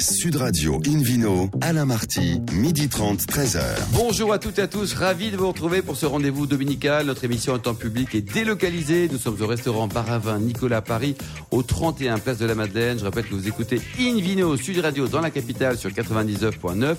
[0.00, 3.60] Sud Radio Invino, Alain Marty, midi 30, 13h.
[3.94, 7.06] Bonjour à toutes et à tous, ravi de vous retrouver pour ce rendez-vous dominical.
[7.06, 9.08] Notre émission en temps public est délocalisée.
[9.10, 11.16] Nous sommes au restaurant Baravin Nicolas Paris,
[11.50, 13.00] au 31 Place de la Madeleine.
[13.00, 16.96] Je rappelle que vous écoutez Invino Sud Radio dans la capitale sur 99.9.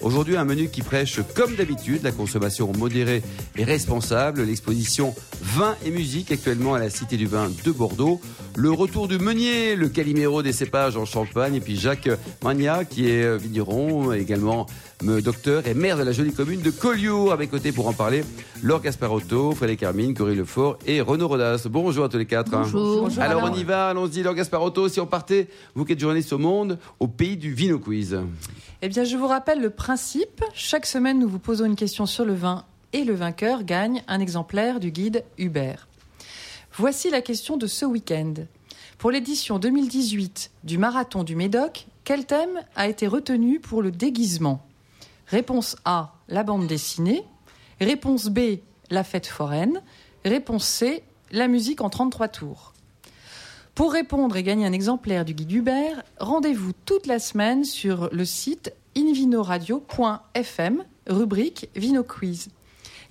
[0.00, 3.22] Aujourd'hui, un menu qui prêche, comme d'habitude, la consommation modérée
[3.56, 4.42] et responsable.
[4.42, 8.20] L'exposition Vin et musique actuellement à la Cité du Vin de Bordeaux.
[8.56, 12.08] Le retour du meunier, le caliméro des cépages en Champagne et puis Jacques
[12.42, 14.66] Magna qui est euh, vigneron, également
[15.02, 17.32] me docteur et maire de la jolie commune de Collioure.
[17.32, 18.24] À mes côtés pour en parler,
[18.62, 21.66] Laure Gasparotto, Frédéric Carmine, Corinne Lefort et Renaud Rodas.
[21.68, 22.50] Bonjour à tous les quatre.
[22.50, 23.02] Bonjour.
[23.02, 24.88] Bonjour, Alors on y va, allons-y, Laure Gasparotto.
[24.88, 28.18] Si on partait, vous qui êtes journaliste au monde, au pays du Vino Quiz.
[28.82, 30.42] Eh bien, je vous rappelle le principe.
[30.54, 34.20] Chaque semaine, nous vous posons une question sur le vin et le vainqueur gagne un
[34.20, 35.88] exemplaire du guide Hubert.
[36.72, 38.34] Voici la question de ce week-end.
[38.96, 44.66] Pour l'édition 2018 du Marathon du Médoc, quel thème a été retenu pour le déguisement?
[45.26, 47.24] Réponse A, la bande dessinée.
[47.80, 48.58] Réponse B,
[48.90, 49.80] la fête foraine.
[50.24, 52.72] Réponse C, la musique en 33 tours.
[53.74, 58.24] Pour répondre et gagner un exemplaire du guide Hubert, rendez-vous toute la semaine sur le
[58.24, 62.48] site invinoradio.fm, rubrique Vino Quiz.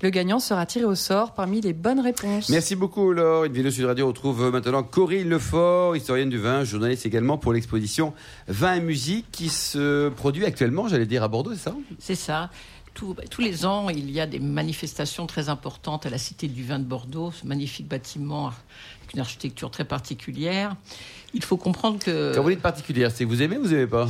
[0.02, 2.50] Le gagnant sera tiré au sort parmi les bonnes réponses.
[2.50, 3.44] Merci beaucoup, Laure.
[3.44, 8.14] Une vidéo Sud Radio retrouve maintenant Corinne Lefort, historienne du vin, journaliste également pour l'exposition
[8.48, 11.76] Vin et musique qui se produit actuellement, j'allais dire, à Bordeaux, c'est ça?
[12.00, 12.50] C'est ça.
[13.02, 16.64] Bah, tous les ans, il y a des manifestations très importantes à la Cité du
[16.64, 18.52] Vin de Bordeaux, ce magnifique bâtiment
[19.14, 20.76] une architecture très particulière.
[21.36, 22.34] Il faut comprendre que.
[22.34, 24.08] Quand vous dites particulière, c'est que vous aimez ou vous aimez pas?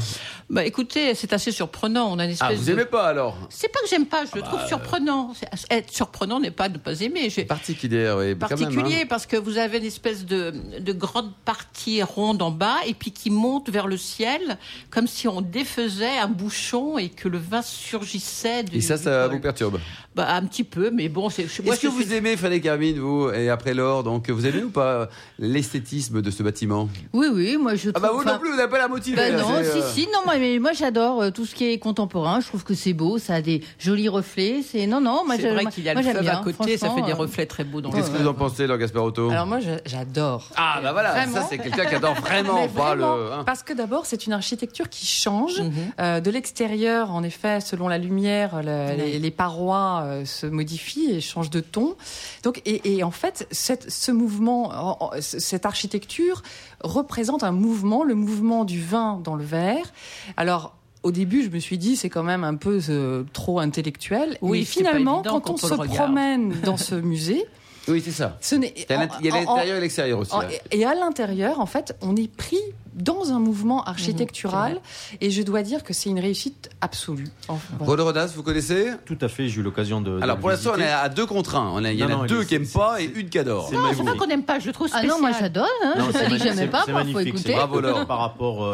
[0.49, 2.09] Bah, écoutez, c'est assez surprenant.
[2.13, 3.37] On a une espèce Ah, vous de- aimez pas alors?
[3.49, 5.33] C'est pas que j'aime pas, je le bah, trouve surprenant.
[5.37, 7.29] C'est- Être surprenant n'est pas ne pas aimer.
[7.29, 8.37] J'ai- Particulière, oui.
[8.39, 9.05] quand même, particulier hein.
[9.09, 13.11] parce que vous avez une espèce de, de grande partie ronde en bas et puis
[13.11, 14.57] qui monte vers le ciel
[14.89, 18.63] comme si on défaisait un bouchon et que le vin surgissait.
[18.63, 19.77] Du, Et ça, ça vous perturbe?
[20.15, 21.43] bah, Un petit peu, mais bon, c'est.
[21.43, 24.69] Est-ce que je vous aimez Frédéric Carmine, vous, et après Laure, donc vous aimez ou
[24.69, 24.88] pas?
[25.37, 26.89] L'esthétisme de ce bâtiment?
[27.13, 29.15] Oui, oui, moi je Ah bah trouve- vous non plus, vous n'avez pas la motiver.
[29.17, 31.79] bah non, si, euh, si, non, moi, mais moi j'adore euh, tout ce qui est
[31.79, 32.39] contemporain.
[32.41, 34.61] Je trouve que c'est beau, ça a des jolis reflets.
[34.69, 36.39] C'est non, non, moi C'est je- vrai qu'il y a moi, le j'aime fleuve bien,
[36.39, 38.77] à côté, ça fait des euh, reflets très beaux Qu'est-ce que vous en pensez, Laure
[38.77, 40.49] Gasparotto Alors moi, j'adore.
[40.55, 43.31] Ah bah voilà, Vraiment ça c'est quelqu'un qui adore vraiment pas vraiment, le...
[43.33, 43.43] hein.
[43.45, 45.59] Parce que d'abord, c'est une architecture qui change.
[45.61, 45.71] Mhm.
[45.99, 51.21] Euh, de l'extérieur, en effet, selon la lumière, les, les parois euh, se modifient et
[51.21, 51.95] changent de ton.
[52.43, 56.41] Donc, et, et en fait, cette, ce mouvement, en- cette architecture
[56.83, 59.91] représente un mouvement, le mouvement du vin dans le verre.
[60.37, 60.75] Alors.
[61.01, 64.37] Au début, je me suis dit c'est quand même un peu euh, trop intellectuel.
[64.41, 67.45] Oui, mais finalement, quand on se promène dans ce musée,
[67.87, 68.37] Oui, c'est ça.
[68.41, 68.97] ce Il y a
[69.37, 70.33] l'intérieur et l'extérieur aussi.
[70.33, 70.47] en- hein.
[70.71, 72.59] et à l'intérieur, en fait, on est pris
[72.99, 74.79] dans un mouvement architectural
[75.21, 77.27] et je dois dire que c'est une réussite absolue.
[77.47, 78.03] Enfin, voilà.
[78.03, 78.91] Rodas, vous connaissez?
[79.05, 80.19] Tout à fait, j'ai eu l'occasion de.
[80.21, 81.71] Alors pour l'instant, on est à deux contre un.
[81.73, 83.71] On a- Il y en a non, deux qui n'aiment pas et une qui adore.
[83.73, 85.11] Non, c'est pas qu'on n'aime pas, je le trouve Ah spécial.
[85.15, 85.65] non, moi j'adore.
[85.83, 87.49] Hein, Non, je magnifique, jamais c'est- pas, c'est moi, faut magnifique, écouter.
[87.49, 88.05] c'est Bravo, Laure.
[88.05, 88.67] Par rapport euh,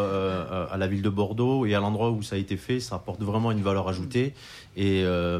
[0.52, 2.96] euh, à la ville de Bordeaux et à l'endroit où ça a été fait, ça
[2.96, 4.34] apporte vraiment une valeur ajoutée.
[4.78, 5.40] Et euh,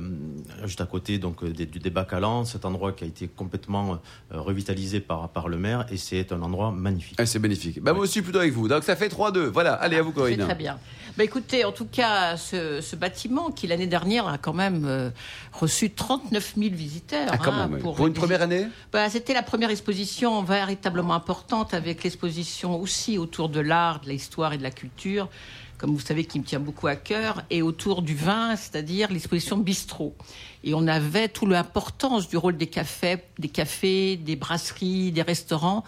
[0.64, 4.00] juste à côté donc euh, des, du débat Calan, cet endroit qui a été complètement
[4.32, 7.18] euh, revitalisé par, par le maire et c'est un endroit magnifique.
[7.20, 7.82] Ah, c'est magnifique.
[7.82, 8.68] Bah, moi aussi plutôt avec vous.
[8.68, 9.48] Donc ça fait 3-2.
[9.48, 10.40] Voilà, allez à vous C'est Corinne.
[10.40, 10.78] très bien.
[11.18, 15.10] Bah, écoutez, en tout cas, ce, ce bâtiment qui l'année dernière a quand même euh,
[15.54, 17.30] reçu 39 000 visiteurs.
[17.32, 21.74] Ah, quand hein, même, pour, une première année Bah, C'était la première exposition véritablement importante
[21.74, 25.30] avec l'exposition aussi autour de l'art, de l'histoire et de la culture,
[25.78, 29.58] comme vous savez, qui me tient beaucoup à cœur, et autour du vin, c'est-à-dire l'exposition
[29.58, 30.16] bistrot.
[30.64, 35.84] Et on avait toute l'importance du rôle des cafés, des cafés, des brasseries, des restaurants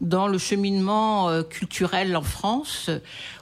[0.00, 2.98] dans le cheminement euh, culturel en France, euh,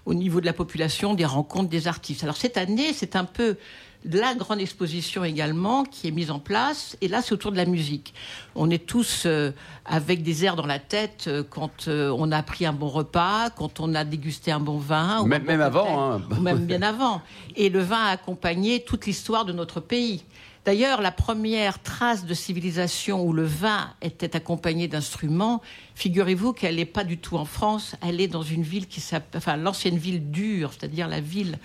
[0.07, 2.25] au niveau de la population, des rencontres des artistes.
[2.25, 3.57] Alors cette année, c'est un peu
[4.05, 6.97] la grande exposition également qui est mise en place.
[7.01, 8.15] Et là, c'est autour de la musique.
[8.55, 9.51] On est tous euh,
[9.85, 13.51] avec des airs dans la tête euh, quand euh, on a pris un bon repas,
[13.51, 15.21] quand on a dégusté un bon vin.
[15.21, 16.23] ou Même- un bon même avant, hein.
[16.31, 17.23] ou même bien avant.
[17.57, 20.25] Et le vin a accompagné toute l'histoire de notre pays.
[20.69, 25.63] D'ailleurs, la première trace de civilisation où le vin était accompagné d'instruments,
[25.95, 29.39] figurez-vous qu'elle n'est pas du tout en France, elle est dans une ville qui s'appelle,
[29.39, 31.57] enfin, l'ancienne ville dure, c'est-à-dire la ville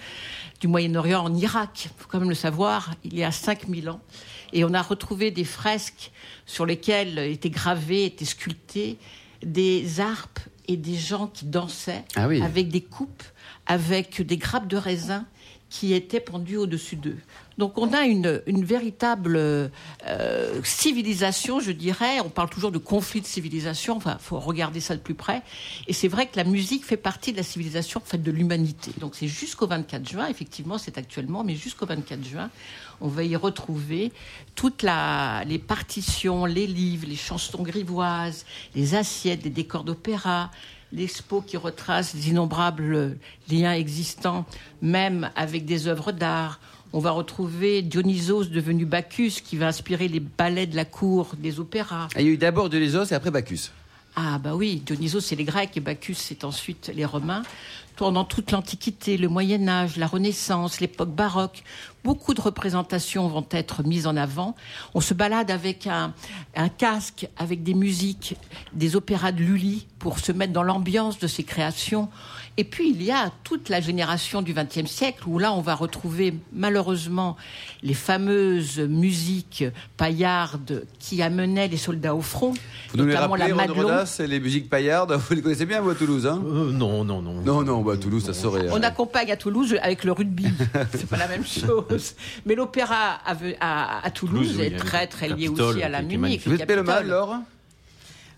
[0.61, 1.87] du Moyen-Orient en Irak.
[1.87, 3.99] Il faut quand même le savoir, il y a 5000 ans.
[4.53, 6.13] Et on a retrouvé des fresques
[6.45, 8.97] sur lesquelles étaient gravés, étaient sculptés
[9.45, 10.39] des harpes
[10.69, 12.41] et des gens qui dansaient Ah oui.
[12.41, 13.23] avec des coupes,
[13.65, 15.25] avec des grappes de raisin
[15.73, 17.17] qui étaient pendus au-dessus d'eux.
[17.57, 19.69] Donc on a une, une véritable euh,
[20.63, 22.19] civilisation, je dirais.
[22.21, 23.97] On parle toujours de conflit de civilisation.
[23.97, 25.41] Enfin, faut regarder ça de plus près.
[25.87, 28.91] Et c'est vrai que la musique fait partie de la civilisation, en fait, de l'humanité.
[28.99, 30.27] Donc c'est jusqu'au 24 juin.
[30.27, 32.49] Effectivement, c'est actuellement, mais jusqu'au 24 juin,
[33.01, 34.11] on va y retrouver
[34.55, 38.45] toutes les partitions, les livres, les chansons grivoises,
[38.75, 40.51] les assiettes, les décors d'opéra,
[40.93, 43.17] l'expo qui retrace les innombrables
[43.49, 44.45] liens existants,
[44.81, 46.59] même avec des œuvres d'art.
[46.95, 51.59] On va retrouver Dionysos devenu Bacchus qui va inspirer les ballets de la cour des
[51.59, 52.07] opéras.
[52.15, 53.71] Il y a eu d'abord Dionysos et après Bacchus.
[54.15, 57.41] Ah bah oui, Dionysos c'est les Grecs et Bacchus c'est ensuite les Romains.
[57.95, 61.63] Pendant toute l'Antiquité, le Moyen Âge, la Renaissance, l'époque baroque,
[62.03, 64.55] beaucoup de représentations vont être mises en avant.
[64.93, 66.13] On se balade avec un,
[66.55, 68.35] un casque, avec des musiques,
[68.73, 72.09] des opéras de Lully pour se mettre dans l'ambiance de ces créations.
[72.57, 75.73] Et puis il y a toute la génération du XXe siècle où là on va
[75.75, 77.35] retrouver malheureusement
[77.81, 79.63] les fameuses musiques
[79.97, 82.53] paillardes qui amenaient les soldats au front,
[82.91, 83.75] Vous nous les rappelez, la Madelon.
[83.75, 86.41] Rodas et les musiques paillardes, vous les connaissez bien, vous, à Toulouse hein?
[86.45, 87.41] Euh, non, non, non.
[87.41, 88.67] Non, non, bah, à Toulouse, ça saurait.
[88.71, 88.83] On hein.
[88.83, 90.47] accompagne à Toulouse avec le rugby.
[90.91, 92.15] C'est pas la même chose.
[92.45, 96.01] Mais l'opéra à, à- à Toulouse, est très le très lié Capitole, aussi à la
[96.01, 96.41] Munich.
[96.45, 97.11] Vous le êtes mélomane, Capitole.
[97.11, 97.37] Laure?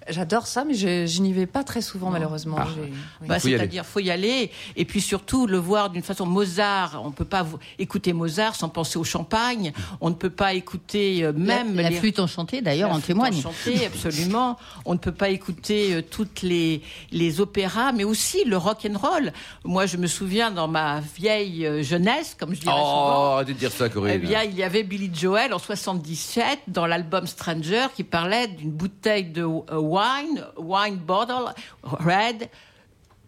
[0.07, 2.57] J'adore ça, mais je, je n'y vais pas très souvent, malheureusement.
[2.60, 2.68] Ah.
[2.80, 2.94] Oui.
[3.28, 3.57] Bah, Faut y aller.
[3.57, 7.02] C'est-à-dire, faut y aller, et puis surtout le voir d'une façon Mozart.
[7.04, 7.46] On peut pas
[7.80, 9.74] écouter Mozart sans penser au champagne.
[10.02, 13.00] On ne peut pas écouter euh, même la, la les- flûte enchantée, d'ailleurs, La en
[13.00, 13.38] flûte témoigne.
[13.38, 14.57] enchantée, absolument.
[14.86, 16.81] On ne peut pas écouter euh, toutes les,
[17.12, 19.31] les opéras, mais aussi le rock and roll.
[19.63, 23.30] Moi, je me souviens dans ma vieille euh, jeunesse, comme je dirais souvent.
[23.31, 24.22] Oh, arrêtez de dire ça, Eh Corinne.
[24.22, 29.25] bien, il y avait Billy Joel en 77 dans l'album Stranger qui parlait d'une bouteille
[29.25, 31.53] de euh, wine, wine bottle,
[32.01, 32.50] red,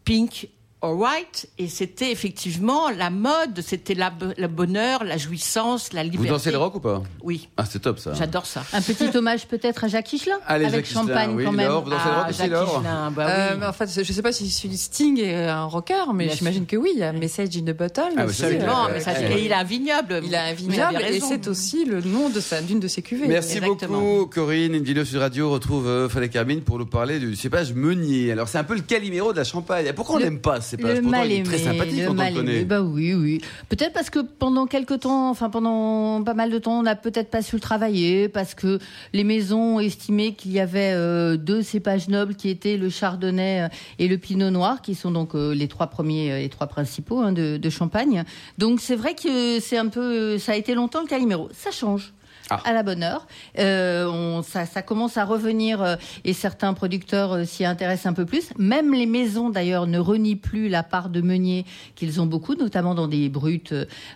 [0.03, 0.49] pink
[0.83, 1.49] white.
[1.57, 6.29] Et c'était effectivement la mode, c'était la, bonheur, la jouissance, la Vous liberté.
[6.29, 7.01] dansez le rock ou pas?
[7.23, 8.13] Oui, Ah, c'est top ça.
[8.13, 8.63] j'adore ça.
[8.73, 11.67] Un petit hommage peut-être à Jacques Higelin Allez, Avec Jacques champagne oui, quand même.
[11.67, 12.77] Laure, vous dansez le rock Ah, aussi, Jacques Laure?
[12.79, 13.57] Higelin, bah Euh, oui.
[13.59, 16.75] mais en fait, je ne sais pas si Sting est un rocker, mais j'imagine que
[16.77, 16.91] oui.
[16.93, 18.01] Il y a Message in the Bottle.
[18.09, 20.21] Ah, mais aussi, ça, Absolument, euh, ça, euh, et il a un vignoble.
[20.23, 23.01] Il a un Vous vignoble et c'est aussi le nom de sa- d'une de ses
[23.01, 23.27] cuvées.
[23.27, 23.99] Merci Exactement.
[23.99, 24.75] beaucoup, Corinne.
[24.75, 28.31] Une vidéo sur radio retrouve euh, Frédéric Carmine pour nous parler du cépage meunier.
[28.31, 29.91] Alors, c'est un peu le Calimero de la Champagne.
[29.95, 31.99] Pourquoi on Le- n'aime pas ce cépage Le Pourtant, mal il est aimé, très sympathique
[31.99, 32.55] le quand on mal le connaît.
[32.57, 32.65] aimé.
[32.65, 33.41] Bah oui, oui.
[33.69, 37.29] Peut-être parce que pendant quelques temps, enfin pendant pas mal de temps, on n'a peut-être
[37.29, 38.79] pas su le travailler, parce que
[39.13, 43.67] les maisons estimaient qu'il y avait euh, deux cépages nobles qui étaient le Chardonnay euh,
[43.99, 47.31] et le Pinot Noir, qui sont donc euh, les trois premiers, les trois principaux hein,
[47.31, 48.23] de, de Champagne.
[48.57, 51.49] Donc c'est vrai que c'est un peu, ça a été longtemps le Calimero.
[51.53, 52.13] Ça change.
[52.49, 52.61] Ah.
[52.65, 53.27] À la bonne heure,
[53.59, 58.13] Euh, on, ça, ça commence à revenir euh, et certains producteurs euh, s'y intéressent un
[58.13, 58.49] peu plus.
[58.57, 61.65] Même les maisons d'ailleurs ne renient plus la part de meunier
[61.95, 63.73] qu'ils ont beaucoup, notamment dans des brutes,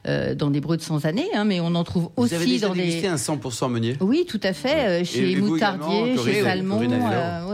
[0.08, 2.68] euh, dans des brutes sans année, hein, mais on en trouve Vous aussi avez déjà
[2.68, 3.08] dans dégusté des.
[3.08, 3.98] un 100% meunier?
[4.00, 5.02] Oui, tout à fait.
[5.02, 6.78] euh, chez Moutardier, chez Salmon.
[6.80, 6.88] Oui,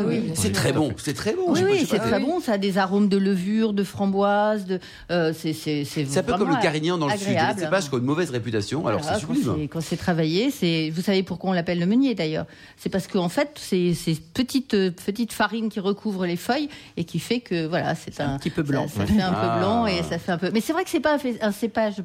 [0.05, 0.31] Oui.
[0.35, 1.45] C'est très bon, c'est très bon.
[1.53, 2.39] Oui, oui, c'est pas- très bon.
[2.39, 4.65] Ça a des arômes de levure, de framboise.
[4.65, 4.79] De,
[5.11, 7.27] euh, c'est c'est c'est C'est un peu comme le carignan dans le sud.
[7.29, 7.59] A agréable.
[7.61, 8.85] cépages qui ont une mauvaise réputation.
[8.87, 9.53] Alors, c'est sublime.
[9.57, 10.66] c'est- Quand c'est travaillé, c'est.
[10.93, 12.45] Vous savez pourquoi on l'appelle le meunier d'ailleurs
[12.77, 14.75] C'est parce qu'en fait, c'est ces petites
[15.05, 18.49] petites farines qui recouvrent les feuilles et qui fait que voilà, c'est un, un petit
[18.49, 18.87] peu blanc.
[18.87, 19.41] Ça, ça fait un Ah.
[19.53, 20.49] peu blanc et ça fait un peu.
[20.53, 21.95] Mais c'est vrai que c'est pas un, cépage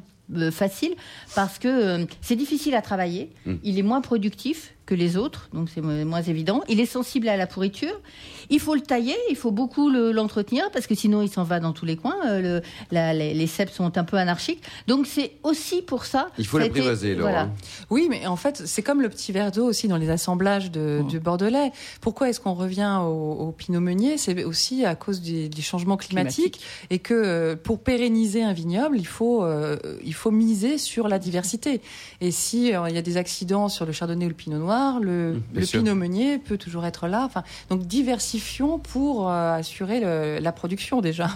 [0.51, 0.93] facile
[1.35, 3.29] parce que euh, c'est difficile à travailler.
[3.45, 3.53] Mm.
[3.63, 6.61] Il est moins productif que les autres, donc c'est mo- moins évident.
[6.67, 8.01] Il est sensible à la pourriture.
[8.49, 11.61] Il faut le tailler, il faut beaucoup le- l'entretenir parce que sinon il s'en va
[11.61, 12.17] dans tous les coins.
[12.25, 12.61] Euh, le-
[12.91, 14.61] la- les, les cèpes sont un peu anarchiques.
[14.87, 16.27] Donc c'est aussi pour ça.
[16.37, 17.49] Il faut l'apprivoiser, voilà.
[17.89, 20.99] Oui, mais en fait, c'est comme le petit verre d'eau aussi dans les assemblages de,
[21.01, 21.07] Mm.
[21.07, 21.71] du Bordelais.
[22.01, 23.07] Pourquoi est-ce qu'on revient au,
[23.47, 24.17] au Pinot Meunier?
[24.17, 28.97] C'est aussi à cause des, des changements climatiques et que euh, pour pérenniser un vignoble,
[28.97, 31.81] il faut, euh, il faut miser sur la diversité.
[32.21, 34.99] Et si euh, il y a des accidents sur le Chardonnay ou le Pinot Noir,
[34.99, 35.79] le, Mm, sûr.
[35.81, 37.23] Pinot Meunier peut toujours être là.
[37.25, 41.29] Enfin, donc diversifions pour euh, assurer le- la production déjà.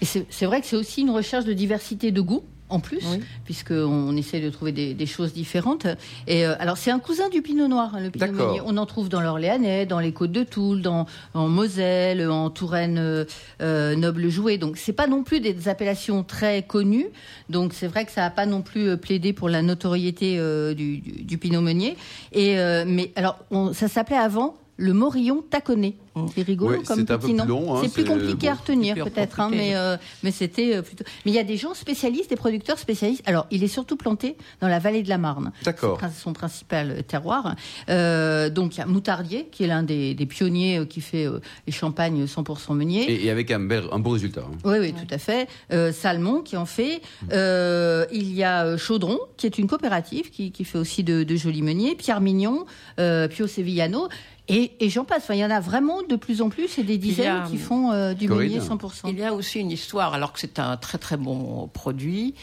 [0.00, 2.42] Et c'est vrai que c'est aussi une recherche de diversité de goût.
[2.70, 3.20] En plus, Oui.
[3.44, 5.86] puisqu'on essaie de trouver des, des choses différentes.
[6.26, 8.32] Et euh, alors, c'est un cousin du Pinot Noir, hein, le Pinot.
[8.32, 8.60] Meunier.
[8.64, 12.96] On en trouve dans l'Orléanais, dans les Côtes de Toul, dans, en Moselle, en Touraine
[12.98, 13.26] euh,
[13.60, 14.56] euh, Noble Jouet.
[14.56, 17.06] Donc, c'est pas non plus des appellations très connues.
[17.50, 20.98] Donc, c'est vrai que ça n'a pas non plus plaidé pour la notoriété euh, du,
[20.98, 21.96] du, du Pinot Meunier.
[22.32, 22.56] Et
[22.86, 25.96] mais alors, on- ça s'appelait avant le morillon taconné.
[26.34, 27.44] C'est rigolo Oui, comme c'est un peu petit plus nom.
[27.44, 31.02] long, hein, c'est plus compliqué à retenir peut-être, hein, mais euh, mais c'était euh, plutôt.
[31.24, 33.22] Mais il y a des gens spécialistes, des producteurs spécialistes.
[33.26, 35.50] Alors, il est surtout planté dans la vallée de la Marne.
[35.64, 35.98] D'accord.
[36.00, 37.56] C'est son principal euh, terroir.
[37.88, 41.26] Euh, donc il y a Moutardier qui est l'un des, des pionniers euh, qui fait
[41.26, 43.10] euh, les champagnes 100% meunier.
[43.10, 44.42] Et, et avec un, bel, un bon résultat.
[44.42, 44.56] hein.
[44.64, 45.48] Oui, oui, tout à fait.
[45.72, 47.00] Euh, Salmon qui en fait.
[47.32, 51.36] Euh, il y a Chaudron qui est une coopérative qui, qui fait aussi de, de
[51.36, 51.96] jolis meuniers.
[51.96, 52.66] Pierre Mignon,
[53.00, 54.08] euh, Pio Sevillano.
[54.48, 55.22] Et, et j'en passe.
[55.24, 57.56] Enfin, il y en a vraiment de plus en plus et des dizaines a, qui
[57.56, 59.08] font euh, du meunier 100%.
[59.08, 62.34] Il y a aussi une histoire, alors que c'est un très très bon produit.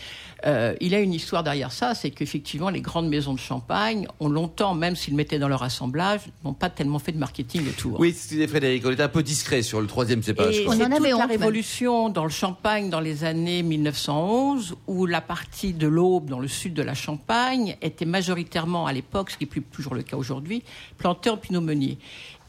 [0.48, 4.08] euh, il y a une histoire derrière ça, c'est qu'effectivement les grandes maisons de champagne
[4.20, 8.00] ont longtemps, même s'ils mettaient dans leur assemblage, n'ont pas tellement fait de marketing autour.
[8.00, 8.84] Oui, c'était Frédéric.
[8.86, 10.58] On était un peu discret sur le troisième cépage.
[10.58, 10.67] Et.
[10.67, 11.39] On c'est en toute avait la honte, même.
[11.39, 16.48] révolution dans le Champagne dans les années 1911, où la partie de l'Aube, dans le
[16.48, 20.17] sud de la Champagne, était majoritairement à l'époque, ce qui n'est plus toujours le cas
[20.17, 20.63] aujourd'hui,
[20.98, 21.90] plantée en pinot meunier.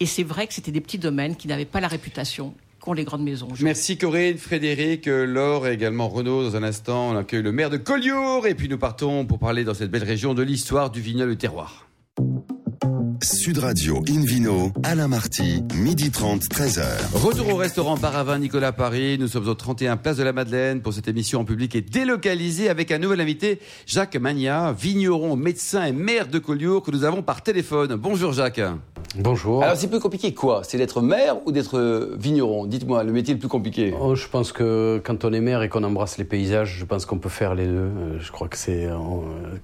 [0.00, 3.04] Et c'est vrai que c'était des petits domaines qui n'avaient pas la réputation qu'ont les
[3.04, 3.48] grandes maisons.
[3.60, 6.42] Merci Corinne, Frédéric, Laure et également Renaud.
[6.42, 9.62] Dans un instant, on accueille le maire de Collioure et puis nous partons pour parler
[9.64, 11.86] dans cette belle région de l'histoire du vignoble terroir.
[13.22, 16.82] Sud Radio Invino, Alain Marty, midi 30, 13h.
[17.14, 19.16] Retour au restaurant Baravin Nicolas Paris.
[19.20, 22.68] Nous sommes au 31 Place de la Madeleine pour cette émission en public et délocalisée
[22.68, 27.22] avec un nouvel invité, Jacques Magna, vigneron, médecin et maire de Collioure que nous avons
[27.22, 27.94] par téléphone.
[27.94, 28.60] Bonjour Jacques.
[29.16, 29.62] Bonjour.
[29.62, 30.62] Alors c'est plus compliqué quoi?
[30.64, 32.66] C'est d'être maire ou d'être euh, vigneron?
[32.66, 33.94] Dites-moi, le métier le plus compliqué.
[34.00, 37.04] Oh, je pense que quand on est maire et qu'on embrasse les paysages, je pense
[37.04, 37.72] qu'on peut faire les deux.
[37.72, 38.96] Euh, Je crois que c'est euh,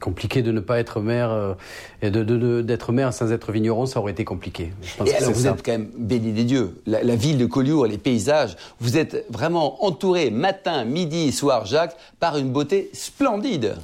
[0.01, 1.57] compliqué de ne pas être maire
[2.03, 4.73] et de- de- de- d'être maire sans être vigneron, ça aurait été compliqué.
[4.83, 5.51] Je pense Et que alors vous ça.
[5.51, 6.81] êtes quand même béni des dieux.
[6.87, 11.97] La, la ville de Collioure, les paysages, vous êtes vraiment entouré matin, midi, soir, Jacques,
[12.21, 13.77] par une beauté splendide.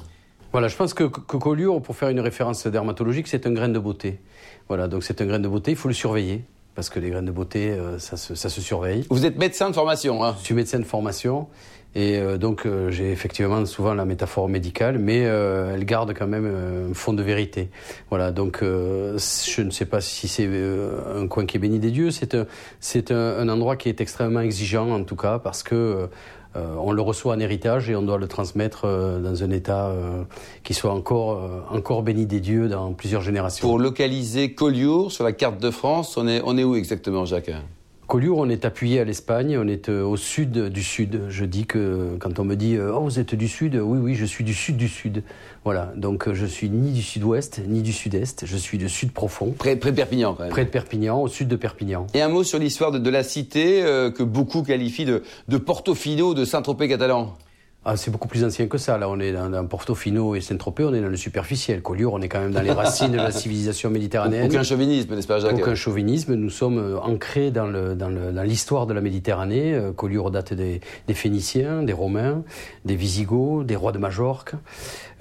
[0.51, 3.79] Voilà, je pense que, que Collioure, pour faire une référence dermatologique, c'est un grain de
[3.79, 4.19] beauté.
[4.67, 6.43] Voilà, donc c'est un grain de beauté, il faut le surveiller.
[6.75, 9.05] Parce que les graines de beauté, euh, ça, se, ça se surveille.
[9.09, 11.47] Vous êtes médecin de formation, hein Je suis médecin de formation
[11.97, 16.27] et euh, donc euh, j'ai effectivement souvent la métaphore médicale, mais euh, elle garde quand
[16.27, 16.45] même
[16.91, 17.69] un fond de vérité.
[18.09, 21.79] Voilà, donc euh, je ne sais pas si c'est euh, un coin qui est béni
[21.79, 22.45] des dieux, c'est un,
[22.81, 26.09] un, un endroit qui est extrêmement exigeant en tout cas parce que
[26.55, 30.23] on le reçoit en héritage et on doit le transmettre euh, dans un état euh,
[30.63, 33.67] qui soit encore, euh, encore béni des dieux dans plusieurs générations.
[33.67, 37.51] Pour localiser Collioure sur la carte de France, on est, on est où exactement, Jacques?
[38.07, 41.21] Collioure, on est appuyé à l'Espagne, on est euh, au sud du sud.
[41.29, 44.13] Je dis que quand on me dit euh, Oh, vous êtes du sud Oui, oui,
[44.13, 45.23] je suis du sud du sud.
[45.63, 49.11] Voilà, donc euh, je suis ni du sud-ouest ni du sud-est, je suis du sud
[49.11, 50.51] profond, près, près de Perpignan, quand même.
[50.51, 52.05] près de Perpignan, au sud de Perpignan.
[52.13, 55.57] Et un mot sur l'histoire de, de la cité euh, que beaucoup qualifient de, de
[55.57, 57.33] Portofino, de Saint-Tropez catalan.
[57.87, 58.97] Ah, c'est beaucoup plus ancien que ça.
[58.97, 61.83] Là, on est dans, dans Portofino et Saint-Tropez, on est dans le superficiel.
[61.83, 64.47] Collioure, on est quand même dans les racines de la civilisation méditerranéenne.
[64.49, 66.33] Aucun chauvinisme, n'est-ce pas, Jacques Aucun chauvinisme.
[66.33, 67.67] Nous sommes euh, ancrés dans
[68.43, 69.73] l'histoire de la Méditerranée.
[69.75, 72.41] Euh, Collioure date des, des Phéniciens, des Romains,
[72.85, 74.53] des Visigoths, des rois de Majorque,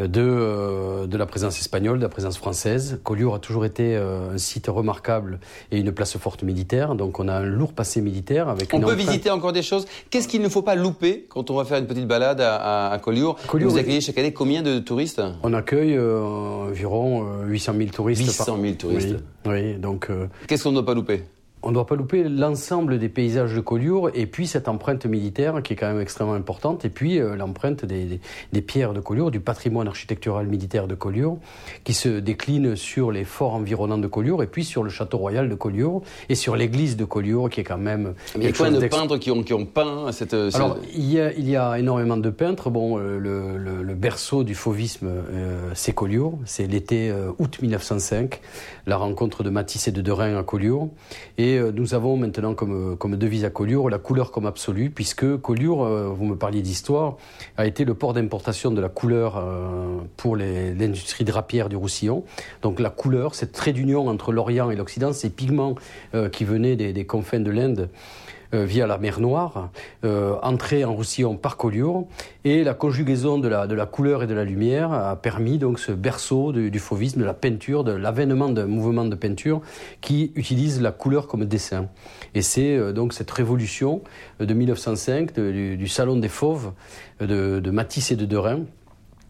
[0.00, 2.99] euh, de, euh, de la présence espagnole, de la présence française.
[3.04, 5.38] Collioure a toujours été euh, un site remarquable
[5.71, 6.94] et une place forte militaire.
[6.94, 9.85] Donc on a un lourd passé militaire avec On peut empreinte- visiter encore des choses.
[10.09, 12.93] Qu'est-ce qu'il ne faut pas louper quand on va faire une petite balade à, à-
[12.93, 13.83] à Collioure Collioure, Vous oui.
[13.83, 15.23] accueillez chaque année combien de touristes?
[15.43, 16.21] On accueille euh,
[16.69, 18.23] environ euh, 800 000 touristes.
[18.23, 19.17] 800 000 touristes.
[19.47, 21.23] Oui, oui, donc euh, Qu'est-ce qu'on ne doit pas louper?
[21.64, 25.62] On ne doit pas louper l'ensemble des paysages de Collioure et puis cette empreinte militaire
[25.62, 28.21] qui est quand même extrêmement importante et puis euh, l'empreinte des, des-
[28.52, 31.38] des pierres de Collioure, du patrimoine architectural militaire de Collioure
[31.85, 35.49] qui se décline sur les forts environnants de Collioure et puis sur le château royal
[35.49, 38.52] de Collioure et sur l'église de Collioure qui est quand même Mais il y a
[38.52, 40.30] combien de peintres qui ont, qui ont peint cette...
[40.30, 42.68] cette- alors, il y, a, il y a énormément de peintres.
[42.71, 46.38] Bon, euh, le, le- le berceau du fauvisme, euh, c'est Collioure.
[46.44, 48.40] C'est l'été euh, août 1905,
[48.87, 50.88] la rencontre de Matisse et de Derain à Collioure.
[51.38, 55.37] Et euh, nous avons maintenant comme, comme devise à Collioure la couleur comme absolue, puisque
[55.39, 57.17] Collioure, euh, vous me parliez d'histoire,
[57.57, 62.25] a été le port d'importation de la couleur euh, pour l'industrie drapière du Roussillon.
[62.63, 65.75] Donc la couleur, cette trait d'union entre l'Orient et l'Occident, ces pigments
[66.15, 69.71] euh, qui venaient des, confins de l'Inde, euh, via la mer Noire,
[70.05, 72.07] euh, entrée en Roussillon par Collioure,
[72.45, 75.79] et la conjugaison de la, de la couleur et de la lumière a permis donc
[75.79, 79.61] ce berceau du, fauvisme, de la peinture, de l'avènement d'un mouvement de peinture
[80.01, 81.89] qui utilise la couleur comme dessin.
[82.35, 84.03] Et c'est euh, donc cette révolution
[84.41, 86.73] euh, de 1905 de- du, du salon des fauves
[87.23, 88.61] euh, de, de Matisse et de Derain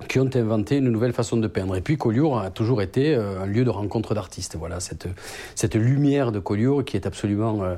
[0.08, 1.76] qui ont inventé une nouvelle façon de peindre.
[1.76, 4.56] Et puis Collioure a toujours été euh, un lieu de rencontre d'artistes.
[4.58, 5.06] Voilà, cette,
[5.54, 7.76] cette lumière de Collioure qui est absolument euh,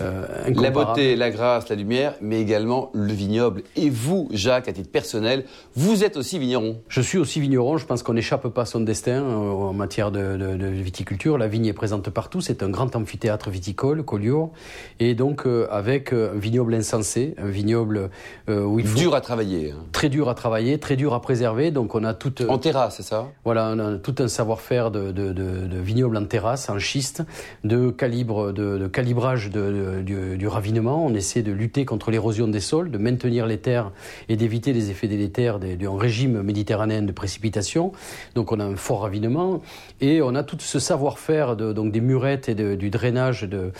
[0.00, 3.62] euh, La beauté, la grâce, la lumière, mais également le vignoble.
[3.74, 5.44] Et vous, Jacques, à titre personnel,
[5.74, 6.80] vous êtes aussi vigneron.
[6.88, 7.78] Je suis aussi vigneron.
[7.78, 11.36] Je pense qu'on n'échappe pas à son destin en matière de, de, de, viticulture.
[11.36, 12.40] La vigne est présente partout.
[12.40, 14.52] C'est un grand amphithéâtre viticole, Collioure.
[15.00, 18.10] Et donc, avec un vignoble insensé, un vignoble
[18.48, 18.98] où il faut...
[18.98, 19.72] Dur à travailler.
[19.72, 19.84] Hein.
[19.92, 22.32] Très dur à travailler, très dur à préserver donc on a tout.
[22.48, 23.28] En terrasse, c'est ça?
[23.44, 27.22] Voilà, on a tout un savoir-faire de, de, vignoble en terrasse, en schiste,
[27.64, 31.04] de calibre, de, calibrage du, ravinement.
[31.04, 33.90] On essaie de lutter contre l'érosion des sols, de maintenir les terres
[34.28, 37.92] et d'éviter les effets délétères d'un régime méditerranéen de précipitation.
[38.34, 39.60] Donc on a un fort ravinement
[40.00, 43.72] et on a tout ce savoir-faire donc des murettes et du drainage de,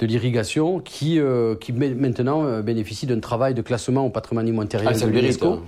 [0.00, 4.98] l'irrigation qui, euh, qui maintenant euh, bénéficie d'un travail de classement au patrimoine immatériel ah,
[4.98, 5.60] de l'UNESCO.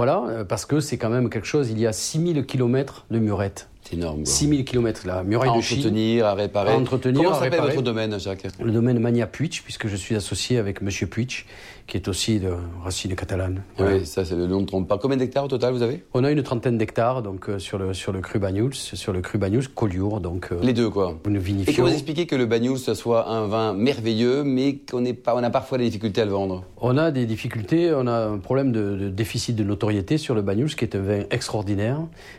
[0.00, 3.18] Voilà, euh, parce que c'est quand même quelque chose, il y a 6000 km de
[3.18, 3.68] murettes.
[3.82, 4.24] C'est énorme.
[4.24, 6.72] 6000 km, la muraille à de entretenir, à réparer.
[6.72, 8.46] À entretenir, Comment s'appelle votre domaine, Jacques?
[8.62, 11.44] Le domaine Mania Puig, puisque je suis associé avec Monsieur Puig,
[11.90, 12.52] qui est aussi de
[12.84, 13.62] racine catalane.
[13.80, 14.96] Oui, ça c'est le nom de trompe pas.
[14.96, 16.04] Combien d'hectares au total vous avez?
[16.14, 19.20] On a une trentaine d'hectares donc euh, sur le sur le cru Banyuls, sur le
[19.20, 20.48] cru Banyuls Collioure donc.
[20.52, 21.18] Euh, Les deux quoi.
[21.26, 21.72] Une vinifions.
[21.72, 25.42] Et comment vous expliquez que le Banyuls soit un vin merveilleux, mais qu'on pas, on
[25.42, 26.64] a parfois des difficultés à le vendre?
[26.80, 30.76] On a des difficultés, on a un problème de, déficit de notoriété sur le Banyuls,
[30.76, 31.98] qui est un vin extraordinaire,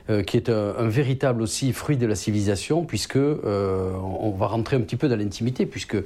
[0.09, 4.81] euh, qui est un, véritable aussi fruit de la civilisation, puisque on va rentrer un
[4.81, 5.97] petit peu dans l'intimité, puisque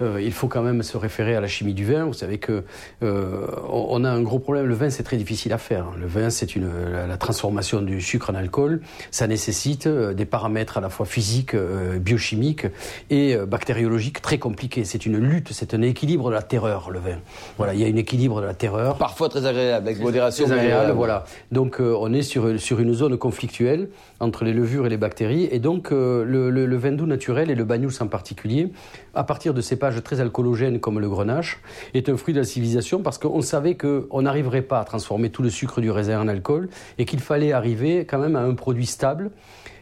[0.00, 2.04] il faut quand même se référer à la chimie du vin.
[2.04, 2.62] Vous savez que
[3.02, 4.66] on a un gros problème.
[4.66, 5.86] Le vin, c'est très difficile à faire.
[5.98, 6.70] Le vin, c'est une
[7.06, 8.80] la transformation du sucre en alcool.
[9.10, 12.66] Ça nécessite euh, des paramètres à la fois physiques, euh, biochimiques
[13.10, 14.84] et euh, bactériologiques très compliqués.
[14.84, 17.18] C'est une lutte, c'est un équilibre de la terreur, le vin.
[17.58, 18.96] Voilà, il y a un équilibre de la terreur.
[18.96, 20.46] Parfois très agréable, avec modération.
[20.46, 21.24] Très agréable, voilà.
[21.52, 23.88] Donc, on est sur, sur une zone conflictuelle
[24.20, 25.48] entre les levures et les bactéries.
[25.50, 28.70] Et donc, le, le, vin doux naturel et le Banyuls en particulier,
[29.14, 31.60] à partir de cépages très alcoologènes comme le grenache,
[31.94, 35.42] est un fruit de la civilisation parce qu'on savait qu'on n'arriverait pas à transformer tout
[35.42, 36.68] le sucre du raisin en alcool
[36.98, 39.30] et qu'il fallait arriver quand même à un produit stable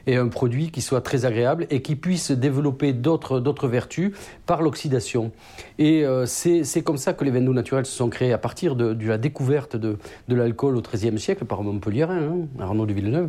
[0.06, 4.12] et un produit qui soit très agréable et qui puisse développer d'autres vertus
[4.46, 5.32] par l'oxydation.
[5.78, 8.76] Et euh, c'est comme ça que les vins doux naturels se sont créés à partir
[8.76, 9.98] de, la découverte de,
[10.28, 13.28] de l'alcool au XIIIe siècle par Montpellierin, hein, Arnaud de Villeneuve.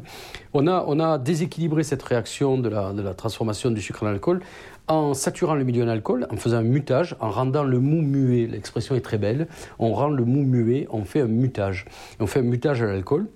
[0.53, 4.07] On a, on a déséquilibré cette réaction de la, de la transformation du sucre en
[4.07, 4.41] alcool
[4.87, 8.47] en saturant le milieu en alcool, en faisant un mutage, en rendant le mou muet.
[8.47, 9.47] L'expression est très belle.
[9.79, 11.85] On rend le mou muet, on fait un mutage.
[12.19, 13.27] On fait un mutage à l'alcool.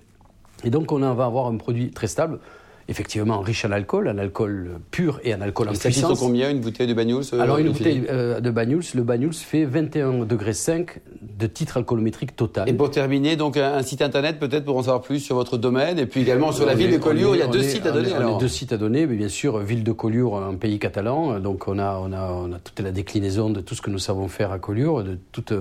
[0.64, 2.40] Et donc on va avoir un produit très stable
[2.88, 6.18] effectivement riche en alcool, en alcool pur et en alcool en ça puissance.
[6.18, 9.34] Ça combien une bouteille de Banyuls euh, Alors une bouteille euh, de Banyuls, le Banyuls
[9.34, 12.68] fait 21 degrés 5 de titre alcoolométrique total.
[12.68, 15.98] Et pour terminer, donc un, site internet peut-être pour en savoir plus sur votre domaine
[15.98, 18.08] et puis également sur la ville de Collioure, il y a deux sites à donner.
[18.18, 21.40] On a deux sites à donner, mais bien sûr ville de Collioure en pays catalan,
[21.40, 23.98] donc on a on a on a toute la déclinaison de tout ce que nous
[23.98, 25.52] savons faire à Collioure, de toute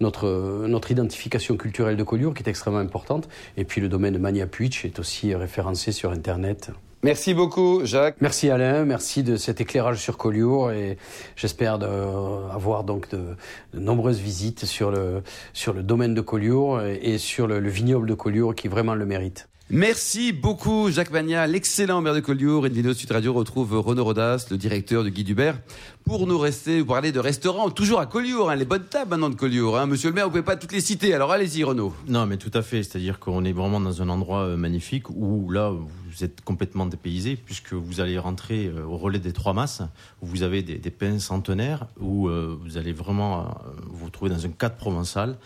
[0.00, 3.28] notre notre identification culturelle de Collioure qui est extrêmement importante,
[3.58, 6.69] et puis le domaine Mania Puig est aussi référencé sur internet.
[7.02, 8.16] Merci beaucoup, Jacques.
[8.20, 10.98] Merci Alain, merci de cet éclairage sur Collioure et
[11.34, 13.36] j'espère avoir donc de,
[13.72, 15.22] nombreuses visites sur le,
[15.54, 19.49] sur le domaine de Collioure et, sur le, vignoble de Collioure qui vraiment le mérite.
[19.72, 22.66] Merci beaucoup, Jacques Magna, l'excellent maire de Collioure.
[22.66, 25.60] Une vidéo Sud Radio retrouve Renaud Rodas, le directeur du Guy Dubert,
[26.02, 29.30] pour nous rester, vous parler de restaurants, toujours à Collioure, hein, les bonnes tables maintenant
[29.30, 29.78] de Collioure.
[29.78, 29.86] Hein.
[29.86, 31.94] Monsieur le maire, vous pouvez pas toutes les citer, alors allez-y, Renaud.
[32.08, 32.82] Non, mais tout à fait.
[32.82, 37.36] C'est-à-dire qu'on est vraiment dans un endroit euh, magnifique où là, vous êtes complètement dépaysé
[37.36, 39.82] puisque vous allez rentrer euh, au relais des trois masses
[40.20, 43.54] où vous avez des, des centenaires où euh, vous allez vraiment
[43.86, 45.38] vous retrouver dans un cadre provençal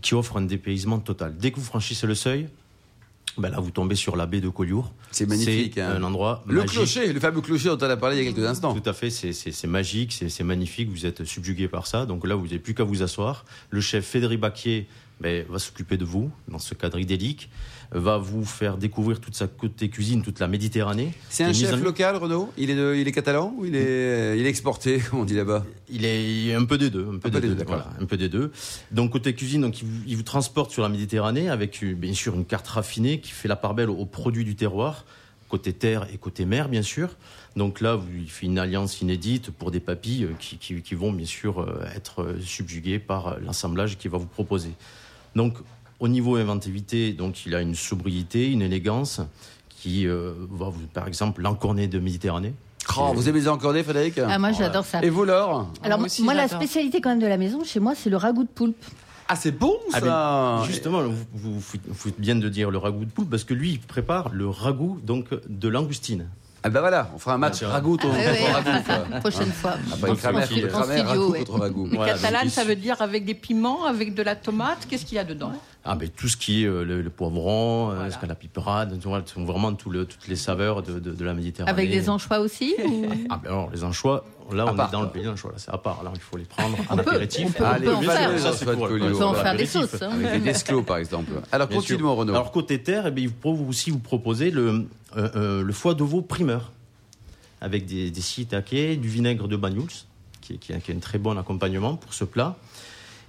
[0.00, 1.36] qui offre un dépaysement total.
[1.36, 2.48] Dès que vous franchissez le seuil,
[3.38, 4.92] ben là, vous tombez sur la baie de Collioure.
[5.10, 5.72] C'est magnifique.
[5.74, 5.96] C'est hein.
[5.96, 6.72] un endroit Le magique.
[6.72, 8.74] clocher, le fameux clocher dont on a parlé il y a quelques instants.
[8.74, 12.04] Tout à fait, c'est magique, c'est magnifique, vous êtes subjugué par ça.
[12.06, 13.44] Donc là, vous n'avez plus qu'à vous asseoir.
[13.70, 14.86] Le chef Fédéric Baquier
[15.22, 17.48] ben, va s'occuper de vous dans ce cadre idyllique
[17.94, 21.12] va vous faire découvrir toute sa côté cuisine, toute la Méditerranée.
[21.28, 24.48] C'est un chef local, Renaud il est, il est catalan ou il est, il est
[24.48, 27.06] exporté, comme on dit là-bas Il est un peu des deux.
[27.12, 27.56] Un peu, des, deux,
[28.00, 28.50] un peu des deux.
[28.90, 32.66] Donc côté cuisine, donc, il vous, transporte sur la Méditerranée avec bien sûr une carte
[32.68, 35.04] raffinée qui fait la part belle aux produits du terroir
[35.48, 37.10] côté terre et côté mer, bien sûr.
[37.56, 41.60] Donc là, il fait une alliance inédite pour des papilles qui, qui vont bien sûr
[41.60, 44.70] euh, être subjuguées par l'assemblage qu'il va vous proposer.
[45.36, 45.58] Donc
[46.00, 49.20] au niveau inventivité, donc il a une sobriété, une élégance
[49.68, 52.54] qui euh, va, par exemple, l'encorné de Méditerranée.
[52.98, 55.02] Oh, vous aimez les encornés, Frédéric ah, Moi, j'adore ça.
[55.02, 58.10] Et vous, Laure Alors, moi, la spécialité quand même de la maison, chez moi, c'est
[58.10, 58.84] le ragoût de poulpe.
[59.28, 63.10] Ah, c'est bon Ah, ça mais justement, vous, vous, bien de dire le ragoût de
[63.10, 66.26] poule parce que lui, il prépare le ragoût donc de langoustine.
[66.64, 67.72] Ah bah voilà, on fera un match contre
[68.04, 68.52] Ah, ouais, ouais.
[68.52, 68.82] ragoût.
[68.86, 69.20] quoi.
[69.20, 69.72] Prochaine fois.
[69.90, 69.96] Ah
[70.68, 71.38] grammaire, studio, ragoût ouais.
[71.44, 71.58] contre
[71.96, 74.86] Voilà, catalane, ça veut dire avec des piments, avec de la tomate.
[74.88, 75.52] Qu'est-ce qu'il y a dedans?
[75.84, 78.10] Ah ben tout ce qui est euh, le, le poivron, euh, Voilà.
[78.12, 81.34] ce qu'on a piperade, sont vraiment tout le- toutes les saveurs de, de, de la
[81.34, 81.72] Méditerranée.
[81.72, 84.98] Avec des anchois aussi ou- Ah ben alors les anchois, là on part, est dans
[84.98, 85.06] quoi.
[85.06, 87.46] le pays des anchois, là c'est à part, là il faut les prendre en apéritif.
[87.48, 88.30] on peut- Allez, on peut en faire.
[88.32, 89.08] les Ça, c'est anchois de pour- Collioure.
[89.08, 90.02] On peut en pour faire des sauces.
[90.02, 90.10] hein.
[90.12, 91.32] Avec les desclos par exemple.
[91.50, 92.32] Alors Bien mon Renaud.
[92.34, 95.94] Alors côté terre, eh bien, il faut aussi vous proposer le, euh, euh, le foie
[95.94, 96.70] de veau primeur
[97.60, 99.82] avec des, des shiitakes, du vinaigre de Banyuls,
[100.40, 102.56] qui, qui, est- qui est un très bon accompagnement pour ce plat.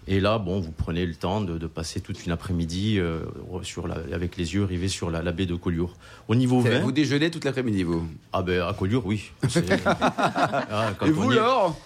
[0.08, 3.20] Et là, bon, vous prenez le temps de, de passer toute une après-midi euh,
[3.62, 5.96] sur la- avec les yeux rivés sur la, la baie de Collioure.
[6.28, 8.06] Au niveau Vous déjeunez toute l'après-midi vous?
[8.34, 9.32] ah ben à Collioure, oui.
[9.86, 11.78] Ah, quand Et vous est- Laure?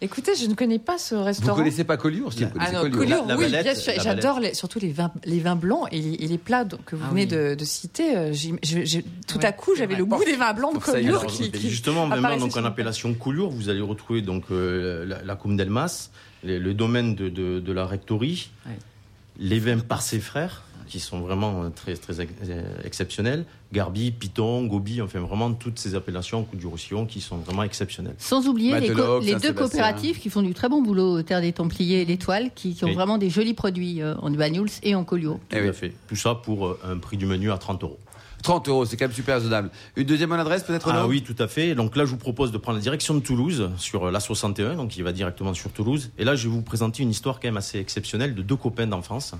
[0.00, 1.56] Écoutez, je ne connais pas ce Vous restaurant.
[1.56, 2.98] connaissez pas Collioure si vous Ah non, Collioure.
[2.98, 3.92] Collioure, La- la oui, Valette, bien sûr.
[4.00, 7.02] J'adore les- surtout les vins, les vins blancs et les, et les plats que vous
[7.04, 7.26] Ah venez oui.
[7.26, 8.16] de, de citer.
[8.16, 8.32] euh,
[9.26, 11.50] tout Oui, à coup, j'avais le goût des vins blancs de Collioure alors, qui, Et
[11.50, 16.10] qui- justement, maintenant, donc, en appellation Collioure, vous allez retrouver donc, euh, la, la d'Elmas,
[16.44, 18.72] le domaine de, de- de la rectorie, Ouais.
[19.40, 24.10] les vins par ses frères, qui sont vraiment euh, très, très ex- euh, exceptionnels, Garbi,
[24.10, 28.14] Piton, Gobi, enfin vraiment toutes ces appellations, Coup du Roussillon, qui sont vraiment exceptionnelles.
[28.18, 31.40] Sans oublier les, co- Mateloc, les deux coopératives qui font du très bon boulot, Terre
[31.42, 32.94] des Templiers et l'Étoile, qui, qui ont Oui.
[32.94, 35.38] vraiment des jolis produits euh, en Banyuls et en Collioure.
[35.48, 35.68] Tout Eh oui.
[35.68, 35.92] à fait.
[36.08, 37.98] Tout ça pour euh, un prix du menu à 30 euros.
[38.44, 39.68] 30 euros, c'est quand même super raisonnable.
[39.96, 41.74] Une deuxième bonne adresse peut-être Ah oui, tout à fait.
[41.74, 44.96] Donc là, je vous propose de prendre la direction de Toulouse sur la 61, donc
[44.96, 46.12] il va directement sur Toulouse.
[46.18, 48.86] Et là, je vais vous présenter une histoire quand même assez exceptionnelle de deux copains
[48.86, 49.34] d'enfance.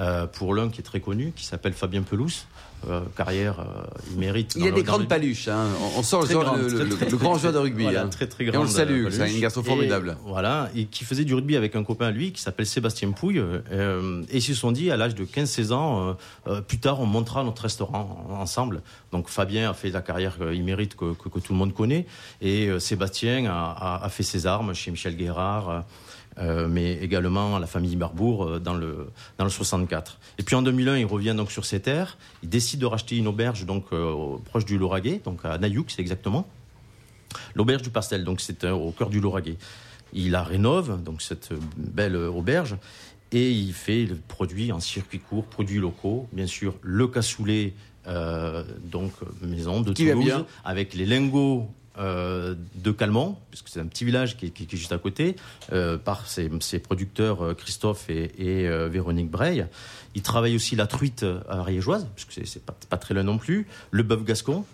[0.00, 2.46] Euh, pour l'un qui est très connu, qui s'appelle Fabien Pelouse,
[2.88, 4.54] euh, carrière, euh, il mérite.
[4.56, 5.48] Il dans a le- des grandes le- paluches.
[5.48, 5.66] hein.
[5.94, 7.82] On, on sent le, grande, le- très, le- très- le grand joueur de rugby.
[7.82, 8.08] Voilà, hein.
[8.08, 10.16] très très Et on le salue, euh, c'est un garçon Et formidable.
[10.24, 13.38] voilà, et qui faisait du rugby avec un copain à lui qui s'appelle Sébastien Pouille.
[13.40, 16.16] et ils se sont dit, à l'âge de 15-16 ans,
[16.66, 18.80] plus tard, on montera notre restaurant en- ensemble.
[19.12, 22.06] Donc Fabien a fait la carrière qu'il mérite, que, que- que tout le monde connaît.
[22.40, 25.84] Et Sébastien a, a- a fait ses armes chez Michel Guérard.
[26.38, 30.18] Euh, mais également à la famille Barbour euh, dans le dans le 64.
[30.38, 32.16] Et puis en 2001, il revient donc sur ses terres.
[32.42, 36.00] Il décide de racheter une auberge donc euh, proche du Lauragais, donc à Nayouk, c'est
[36.00, 36.48] exactement.
[37.54, 39.56] L'auberge du Pastel, donc c'est au cœur du Lauragais.
[40.14, 42.76] Il la rénove, donc cette belle auberge,
[43.30, 47.72] et il fait le produit en circuit court, produits locaux, bien sûr le cassoulet,
[48.84, 54.04] donc maison de Qui Toulouse, avec les lingots euh, de Calmont, puisque c'est un petit
[54.04, 55.36] village qui est, qui est juste à côté,
[55.72, 59.66] euh, par ses, ses producteurs euh, Christophe et, et, euh, Véronique Breil.
[60.14, 63.66] Il travaille aussi la truite ariégeoise, puisque c'est- c'est pas, pas très loin non plus,
[63.90, 64.64] le bœuf gascon.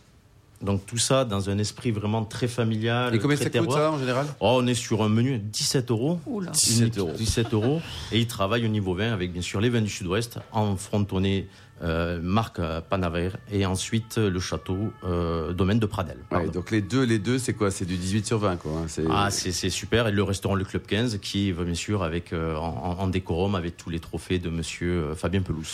[0.61, 3.15] Donc tout ça dans un esprit vraiment très familial.
[3.15, 3.79] Et combien très ça coûte terroir.
[3.79, 4.27] ça en général?
[4.41, 6.19] Oh, on est sur un menu 17 euros.
[6.27, 6.51] Oula.
[6.51, 7.13] 17 euros.
[7.17, 7.81] 17 euros.
[8.11, 11.47] Et il travaille au niveau vin avec bien sûr les vins du sud-ouest en frontonné
[11.83, 16.17] euh, marque euh, Panaver et ensuite euh, le château euh, domaine de Pradel.
[16.31, 17.71] Ouais, donc les deux, les deux, c'est quoi?
[17.71, 18.73] C'est du 18 sur 20 quoi.
[18.79, 18.85] hein.
[18.89, 20.09] C'est- Ah, c'est c'est super.
[20.09, 23.55] Et le restaurant Le Club 15 qui va bien sûr avec, euh, en, en décorum
[23.55, 25.69] avec tous les trophées de monsieur Fabien Pelouse.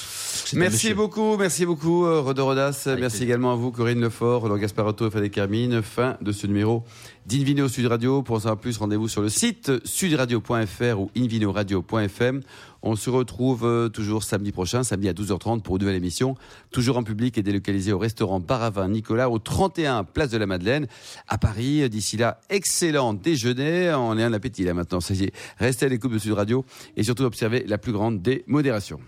[0.55, 0.95] Merci monsieur.
[0.95, 2.83] beaucoup, merci beaucoup, Rodo Rodas.
[2.87, 3.23] Avec merci plaisir.
[3.35, 5.83] également à vous, Corinne Lefort, Roland Gasparotto et Frédéric Carmine.
[5.83, 6.85] Fin de ce numéro
[7.27, 8.23] d'Invino Sud Radio.
[8.23, 12.41] Pour en savoir plus, rendez-vous sur le site sudradio.fr ou invinoradio.fm.
[12.83, 16.37] On se retrouve euh, toujours samedi prochain, samedi à 12h30 pour une nouvelle émission,
[16.71, 20.87] toujours en public et délocalisé au restaurant Baravin Nicolas au 31 Place de la Madeleine
[21.29, 21.89] à Paris.
[21.89, 23.93] D'ici là, excellent déjeuner.
[23.95, 25.01] On est un appétit là maintenant.
[25.01, 25.33] Ça y est.
[25.59, 26.65] Restez à l'écoute de Sud Radio
[26.97, 29.01] et surtout observez la plus grande des modérations.